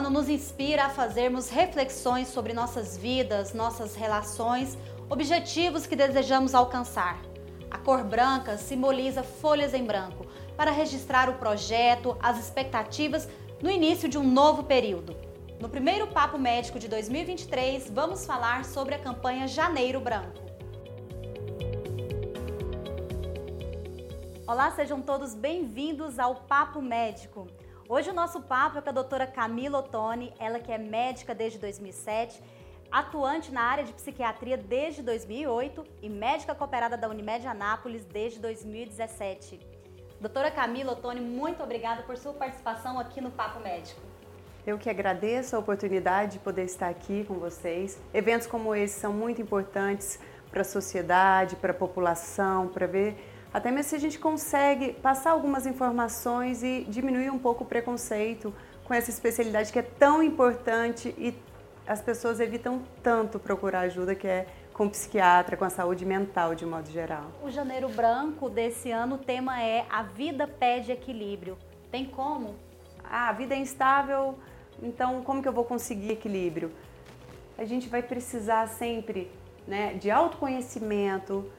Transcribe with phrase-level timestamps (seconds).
[0.00, 4.78] ano nos inspira a fazermos reflexões sobre nossas vidas, nossas relações,
[5.10, 7.20] objetivos que desejamos alcançar.
[7.70, 13.28] A cor branca simboliza folhas em branco para registrar o projeto, as expectativas
[13.60, 15.14] no início de um novo período.
[15.60, 20.40] No primeiro Papo Médico de 2023, vamos falar sobre a campanha Janeiro Branco.
[24.46, 27.46] Olá, sejam todos bem-vindos ao Papo Médico.
[27.92, 31.58] Hoje o nosso papo é com a doutora Camila Ottoni, ela que é médica desde
[31.58, 32.40] 2007,
[32.88, 39.58] atuante na área de psiquiatria desde 2008 e médica cooperada da Unimed Anápolis desde 2017.
[40.20, 44.00] Doutora Camila Ottoni, muito obrigada por sua participação aqui no Papo Médico.
[44.64, 48.00] Eu que agradeço a oportunidade de poder estar aqui com vocês.
[48.14, 53.16] Eventos como esse são muito importantes para a sociedade, para a população, para ver
[53.52, 58.54] até mesmo se a gente consegue passar algumas informações e diminuir um pouco o preconceito
[58.84, 61.34] com essa especialidade que é tão importante e
[61.86, 66.64] as pessoas evitam tanto procurar ajuda, que é com psiquiatra, com a saúde mental de
[66.64, 67.32] modo geral.
[67.42, 71.58] O Janeiro Branco desse ano, o tema é A Vida Pede Equilíbrio.
[71.90, 72.54] Tem como?
[73.04, 74.38] Ah, a vida é instável,
[74.80, 76.70] então como que eu vou conseguir equilíbrio?
[77.58, 79.30] A gente vai precisar sempre
[79.66, 81.50] né, de autoconhecimento,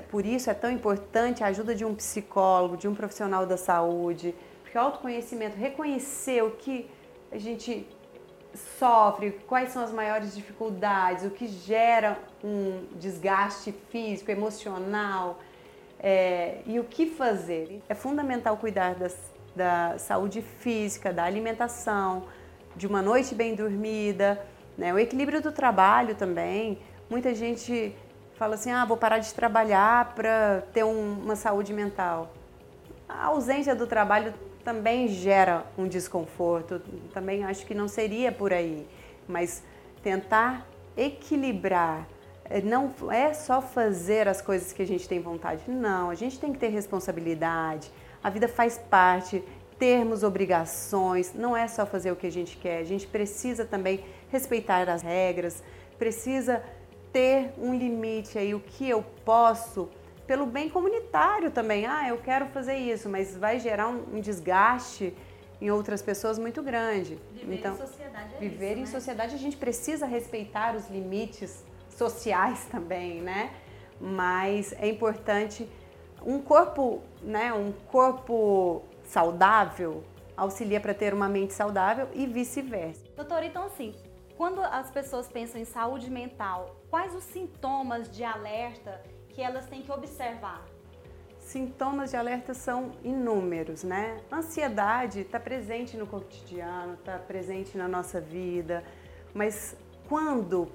[0.00, 4.34] por isso é tão importante a ajuda de um psicólogo, de um profissional da saúde,
[4.62, 6.88] porque o autoconhecimento, reconhecer o que
[7.30, 7.86] a gente
[8.78, 15.38] sofre, quais são as maiores dificuldades, o que gera um desgaste físico, emocional
[15.98, 17.82] é, e o que fazer.
[17.88, 19.16] É fundamental cuidar das,
[19.54, 22.24] da saúde física, da alimentação,
[22.74, 24.44] de uma noite bem dormida,
[24.76, 24.92] né?
[24.92, 26.78] o equilíbrio do trabalho também.
[27.08, 27.94] Muita gente
[28.42, 32.34] fala assim: ah, vou parar de trabalhar para ter um, uma saúde mental.
[33.08, 36.82] A ausência do trabalho também gera um desconforto,
[37.14, 38.84] também acho que não seria por aí,
[39.28, 39.62] mas
[40.02, 40.66] tentar
[40.96, 42.08] equilibrar.
[42.50, 46.40] Eh, não é só fazer as coisas que a gente tem vontade, não, a gente
[46.40, 47.92] tem que ter responsabilidade,
[48.24, 49.40] a vida faz parte,
[49.78, 54.04] termos obrigações, não é só fazer o que a gente quer, a gente precisa também
[54.32, 55.62] respeitar as regras,
[55.96, 56.62] precisa
[57.12, 59.88] ter um limite aí, o que eu posso,
[60.26, 61.86] pelo bem comunitário também.
[61.86, 65.14] Ah, eu quero fazer isso, mas vai gerar um, um desgaste
[65.60, 67.18] em outras pessoas muito grande.
[67.32, 68.86] Viver então, em sociedade é viver isso, em né?
[68.86, 73.52] sociedade a gente precisa respeitar os limites sociais também, né?
[74.00, 75.68] Mas é importante
[76.24, 80.02] um corpo, né, um corpo saudável
[80.36, 83.04] auxilia para ter uma mente saudável e vice-versa.
[83.14, 83.94] Doutora, então assim,
[84.36, 89.80] quando as pessoas pensam em saúde mental, quais os sintomas de alerta que elas têm
[89.80, 90.62] que observar?
[91.38, 94.20] Sintomas de alerta são inúmeros, né?
[94.30, 98.84] Ansiedade está presente no cotidiano, está presente na nossa vida,
[99.32, 99.74] mas
[100.06, 100.70] quando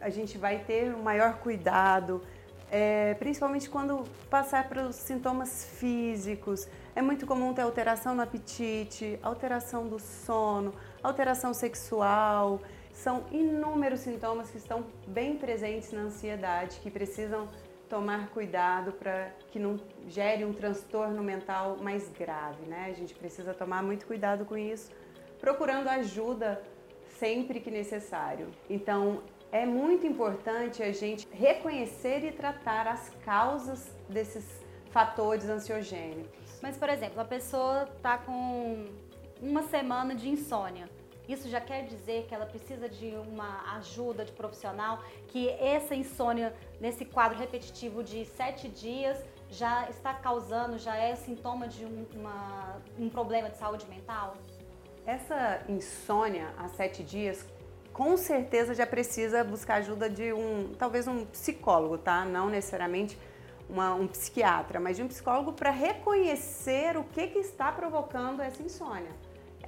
[0.00, 2.22] a gente vai ter um maior cuidado,
[2.70, 6.66] é, principalmente quando passar para os sintomas físicos.
[6.96, 10.72] É muito comum ter alteração no apetite, alteração do sono,
[11.02, 12.60] alteração sexual.
[13.02, 17.48] São inúmeros sintomas que estão bem presentes na ansiedade, que precisam
[17.88, 22.88] tomar cuidado para que não gere um transtorno mental mais grave, né?
[22.90, 24.92] A gente precisa tomar muito cuidado com isso,
[25.40, 26.62] procurando ajuda
[27.18, 28.48] sempre que necessário.
[28.68, 34.44] Então, é muito importante a gente reconhecer e tratar as causas desses
[34.90, 36.60] fatores ansiogênicos.
[36.60, 38.88] Mas, por exemplo, a pessoa está com
[39.40, 40.99] uma semana de insônia
[41.32, 46.54] isso já quer dizer que ela precisa de uma ajuda de profissional, que essa insônia,
[46.80, 49.16] nesse quadro repetitivo de sete dias,
[49.48, 54.34] já está causando, já é sintoma de um, uma, um problema de saúde mental?
[55.06, 57.44] Essa insônia há sete dias,
[57.92, 62.24] com certeza já precisa buscar ajuda de um, talvez um psicólogo, tá?
[62.24, 63.18] Não necessariamente
[63.68, 68.62] uma, um psiquiatra, mas de um psicólogo para reconhecer o que, que está provocando essa
[68.62, 69.10] insônia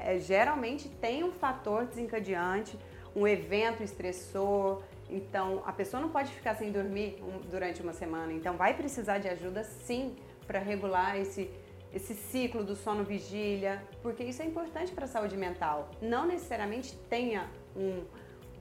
[0.04, 2.78] é, geralmente tem um fator desencadeante,
[3.14, 4.82] um evento estressor.
[5.08, 8.32] Então, a pessoa não pode ficar sem dormir durante uma semana.
[8.32, 10.16] Então, vai precisar de ajuda sim
[10.46, 11.50] para regular esse,
[11.92, 15.90] esse ciclo do sono vigília, porque isso é importante para a saúde mental.
[16.00, 18.04] Não necessariamente tenha um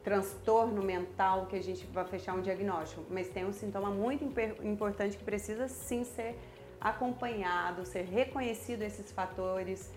[0.03, 4.23] transtorno mental que a gente vai fechar um diagnóstico, mas tem um sintoma muito
[4.63, 6.35] importante que precisa sim ser
[6.79, 9.91] acompanhado, ser reconhecido esses fatores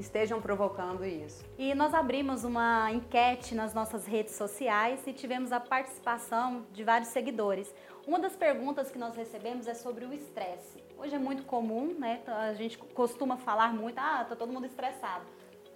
[0.00, 1.44] estejam provocando isso.
[1.58, 7.10] E nós abrimos uma enquete nas nossas redes sociais e tivemos a participação de vários
[7.10, 7.72] seguidores.
[8.06, 10.82] Uma das perguntas que nós recebemos é sobre o estresse.
[10.96, 12.20] Hoje é muito comum, né?
[12.26, 15.24] A gente costuma falar muito, ah, tá todo mundo estressado.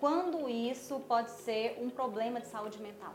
[0.00, 3.12] quando isso pode ser um problema de saúde mental?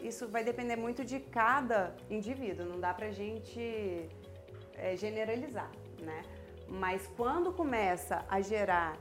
[0.00, 4.08] Isso vai depender muito de cada indivíduo, não dá pra gente
[4.74, 5.70] é, generalizar,
[6.00, 6.22] né?
[6.68, 8.96] Mas quando começa a gerar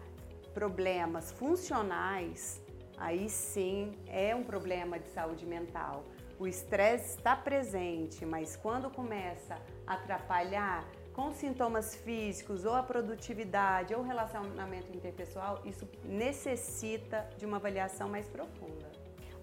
[0.58, 2.60] problemas funcionais,
[2.98, 6.04] aí sim é um problema de saúde mental.
[6.40, 9.56] O estresse está presente, mas quando começa
[9.86, 10.84] a atrapalhar
[11.14, 18.28] com sintomas físicos ou a produtividade ou relacionamento interpessoal, isso necessita de uma avaliação mais
[18.28, 18.92] profunda.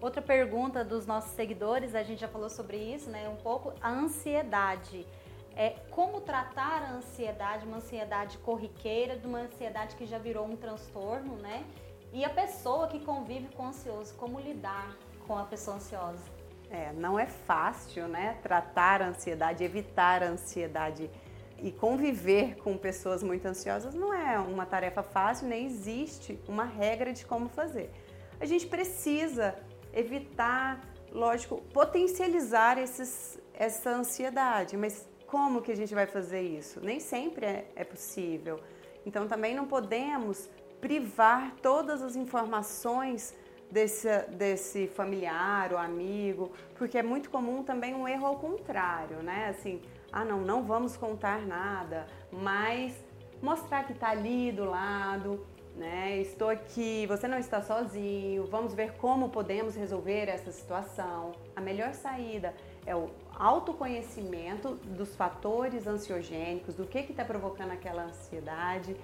[0.01, 3.29] Outra pergunta dos nossos seguidores, a gente já falou sobre isso, né?
[3.29, 5.07] Um pouco a ansiedade
[5.55, 10.55] é, como tratar a ansiedade, uma ansiedade corriqueira, de uma ansiedade que já virou um
[10.55, 11.65] transtorno, né?
[12.11, 16.23] E a pessoa que convive com o ansioso, como lidar com a pessoa ansiosa?
[16.69, 18.37] É, não é fácil, né?
[18.41, 21.09] Tratar a ansiedade, evitar a ansiedade
[21.61, 27.13] e conviver com pessoas muito ansiosas não é uma tarefa fácil, nem existe uma regra
[27.13, 27.89] de como fazer.
[28.39, 29.55] A gente precisa
[29.93, 30.81] evitar,
[31.11, 36.79] lógico, potencializar esses, essa ansiedade, mas como que a gente vai fazer isso?
[36.81, 38.59] Nem sempre é, é possível.
[39.05, 40.49] Então também não podemos
[40.79, 43.33] privar todas as informações
[43.69, 49.49] desse, desse familiar ou amigo, porque é muito comum também um erro ao contrário, né?
[49.49, 49.81] Assim,
[50.11, 52.93] ah não, não vamos contar nada, mas
[53.41, 55.45] mostrar que está ali do lado,
[55.75, 56.17] né?
[56.19, 61.33] Estou aqui, você não está sozinho, vamos ver como podemos resolver essa situação.
[61.55, 62.53] A melhor saída
[62.85, 68.95] é o autoconhecimento dos fatores ansiogênicos, do que está provocando aquela ansiedade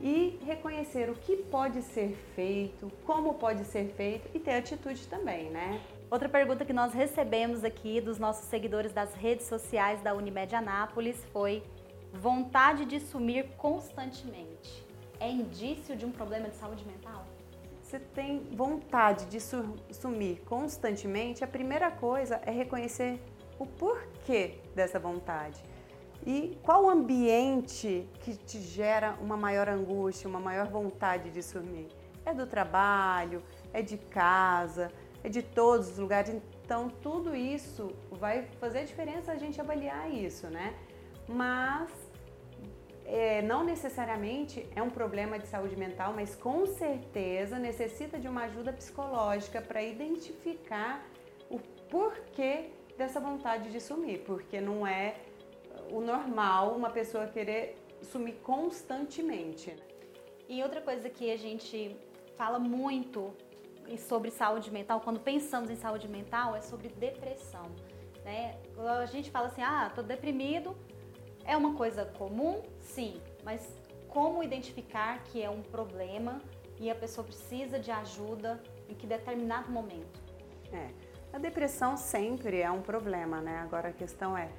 [0.00, 5.50] e reconhecer o que pode ser feito, como pode ser feito e ter atitude também,
[5.50, 5.80] né?
[6.10, 11.22] Outra pergunta que nós recebemos aqui dos nossos seguidores das redes sociais da Unimed Anápolis
[11.32, 11.62] foi
[12.12, 14.86] vontade de sumir constantemente.
[15.20, 17.26] É indício de um problema de saúde mental?
[17.88, 23.18] Você tem vontade de sumir constantemente, a primeira coisa é reconhecer
[23.58, 25.64] o porquê dessa vontade.
[26.26, 31.88] E qual o ambiente que te gera uma maior angústia, uma maior vontade de sumir?
[32.26, 33.42] É do trabalho,
[33.72, 34.92] é de casa,
[35.24, 36.30] é de todos os lugares.
[36.62, 40.74] Então, tudo isso vai fazer diferença a gente avaliar isso, né?
[41.26, 41.90] Mas
[43.08, 48.42] é, não necessariamente é um problema de saúde mental, mas com certeza necessita de uma
[48.44, 51.02] ajuda psicológica para identificar
[51.50, 51.58] o
[51.90, 55.16] porquê dessa vontade de sumir, porque não é
[55.90, 59.74] o normal uma pessoa querer sumir constantemente.
[60.46, 61.96] E outra coisa que a gente
[62.36, 63.32] fala muito
[63.96, 67.70] sobre saúde mental, quando pensamos em saúde mental, é sobre depressão.
[68.22, 68.58] Né?
[69.00, 70.76] A gente fala assim, ah, tô deprimido,
[71.48, 72.62] é uma coisa comum?
[72.78, 73.66] Sim, mas
[74.08, 76.40] como identificar que é um problema
[76.78, 80.20] e a pessoa precisa de ajuda em que determinado momento?
[80.70, 80.90] É,
[81.32, 83.60] a depressão sempre é um problema, né?
[83.60, 84.50] Agora a questão é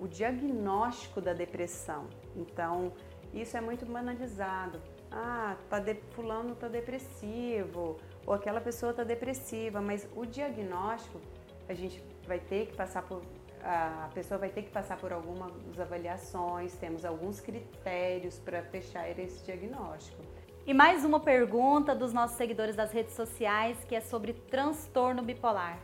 [0.00, 2.06] o diagnóstico da depressão.
[2.36, 2.92] Então,
[3.34, 4.80] isso é muito banalizado.
[5.10, 11.20] Ah, tá de, fulano tá depressivo, ou aquela pessoa tá depressiva, mas o diagnóstico
[11.68, 13.22] a gente vai ter que passar por
[13.64, 19.44] a pessoa vai ter que passar por algumas avaliações, temos alguns critérios para fechar esse
[19.44, 20.22] diagnóstico.
[20.66, 25.78] E mais uma pergunta dos nossos seguidores das redes sociais que é sobre transtorno bipolar.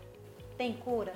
[0.56, 1.14] Tem cura?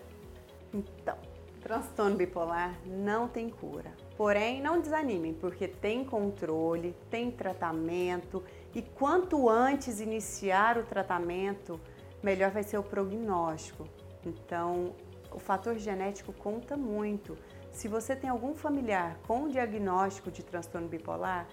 [0.72, 1.16] Então,
[1.60, 3.92] transtorno bipolar não tem cura.
[4.16, 8.42] Porém, não desanimem, porque tem controle, tem tratamento
[8.74, 11.80] e quanto antes iniciar o tratamento,
[12.22, 13.86] melhor vai ser o prognóstico.
[14.24, 14.94] Então,
[15.34, 17.36] o fator genético conta muito.
[17.70, 21.46] Se você tem algum familiar com diagnóstico de transtorno bipolar,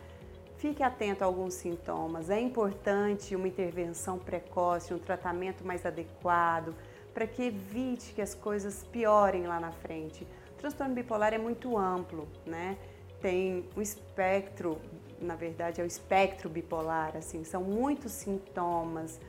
[0.58, 2.30] fique atento a alguns sintomas.
[2.30, 6.76] É importante uma intervenção precoce, um tratamento mais adequado,
[7.14, 10.28] para que evite que as coisas piorem lá na frente.
[10.54, 12.78] O transtorno bipolar é muito amplo, né?
[13.22, 14.78] Tem o espectro,
[15.22, 19.20] na verdade é o espectro bipolar, assim, são muitos sintomas.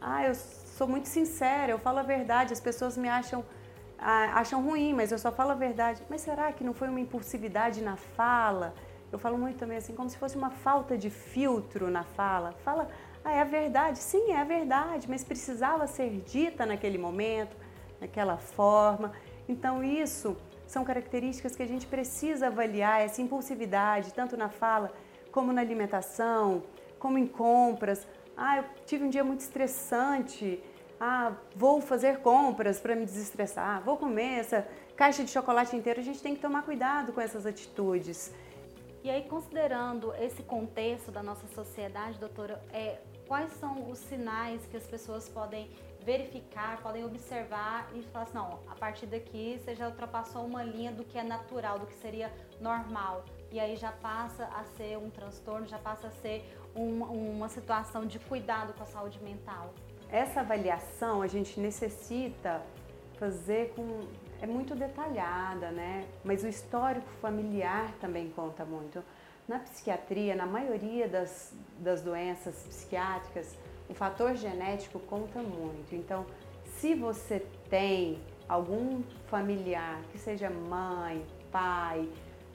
[0.00, 3.44] Ah, eu sou muito sincera, eu falo a verdade, as pessoas me acham
[3.98, 6.02] acham ruim, mas eu só falo a verdade.
[6.08, 8.74] Mas será que não foi uma impulsividade na fala?
[9.10, 12.52] Eu falo muito também assim, como se fosse uma falta de filtro na fala.
[12.64, 12.88] Fala,
[13.24, 13.98] ah, é a verdade.
[13.98, 17.56] Sim, é a verdade, mas precisava ser dita naquele momento,
[18.00, 19.12] naquela forma.
[19.48, 20.36] Então, isso
[20.66, 24.92] são características que a gente precisa avaliar, essa impulsividade, tanto na fala
[25.30, 26.62] como na alimentação,
[26.98, 28.06] como em compras.
[28.36, 30.62] Ah, eu tive um dia muito estressante
[31.06, 36.00] ah, vou fazer compras para me desestressar, vou comer essa caixa de chocolate inteira.
[36.00, 38.32] A gente tem que tomar cuidado com essas atitudes.
[39.02, 44.78] E aí, considerando esse contexto da nossa sociedade, doutora, é, quais são os sinais que
[44.78, 45.70] as pessoas podem
[46.00, 50.90] verificar, podem observar e falar assim, não, a partir daqui você já ultrapassou uma linha
[50.90, 52.32] do que é natural, do que seria
[52.62, 53.26] normal.
[53.52, 56.44] E aí já passa a ser um transtorno, já passa a ser
[56.74, 59.74] um, uma situação de cuidado com a saúde mental.
[60.10, 62.62] Essa avaliação a gente necessita
[63.18, 64.00] fazer com.
[64.40, 66.04] É muito detalhada, né?
[66.22, 69.02] Mas o histórico familiar também conta muito.
[69.48, 73.56] Na psiquiatria, na maioria das, das doenças psiquiátricas,
[73.88, 75.94] o fator genético conta muito.
[75.94, 76.26] Então,
[76.76, 78.18] se você tem
[78.48, 82.08] algum familiar, que seja mãe, pai,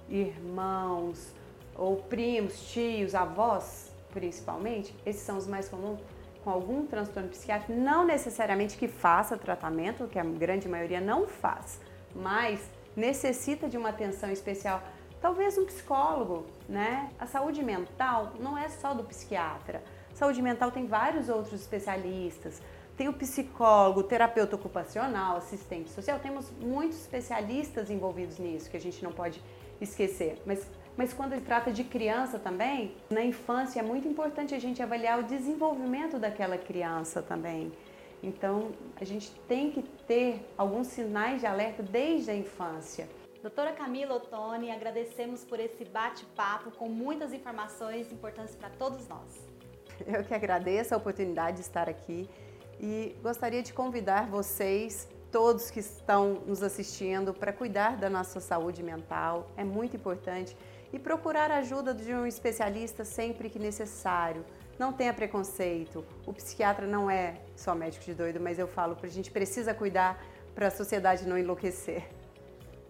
[0.08, 1.34] irmãos,
[1.76, 6.00] ou primos, tios, avós, principalmente, esses são os mais comuns,
[6.44, 11.80] com algum transtorno psiquiátrico, não necessariamente que faça tratamento, que a grande maioria não faz,
[12.16, 12.60] mas
[12.96, 14.82] necessita de uma atenção especial
[15.22, 17.10] talvez um psicólogo, né?
[17.20, 19.84] A saúde mental não é só do psiquiatra.
[20.14, 22.62] Saúde mental tem vários outros especialistas.
[23.00, 26.20] Tem o psicólogo, o terapeuta ocupacional, assistente social.
[26.20, 29.42] Temos muitos especialistas envolvidos nisso que a gente não pode
[29.80, 30.38] esquecer.
[30.46, 34.84] Mas, mas quando ele trata de criança também, na infância é muito importante a gente
[34.84, 37.72] avaliar o desenvolvimento daquela criança também.
[38.22, 43.08] Então a gente tem que ter alguns sinais de alerta desde a infância.
[43.42, 49.48] Doutora Camila Ottoni, agradecemos por esse bate-papo com muitas informações importantes para todos nós.
[50.06, 52.30] Eu que agradeço a oportunidade de estar aqui
[52.80, 58.82] e gostaria de convidar vocês, todos que estão nos assistindo, para cuidar da nossa saúde
[58.82, 59.52] mental.
[59.58, 60.56] É muito importante
[60.92, 64.46] e procurar a ajuda de um especialista sempre que necessário.
[64.78, 66.06] Não tenha preconceito.
[66.26, 69.74] O psiquiatra não é só médico de doido, mas eu falo que a gente precisa
[69.74, 70.24] cuidar
[70.56, 72.10] para a sociedade não enlouquecer.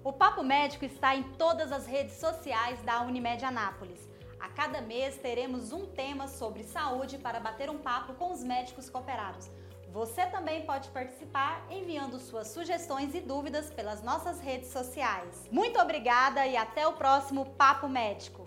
[0.04, 4.08] O Papo Médico está em todas as redes sociais da Unimed Anápolis.
[4.40, 8.90] A cada mês teremos um tema sobre saúde para bater um papo com os médicos
[8.90, 9.50] cooperados.
[9.92, 15.48] Você também pode participar enviando suas sugestões e dúvidas pelas nossas redes sociais.
[15.52, 18.39] Muito obrigada e até o próximo Papo Médico.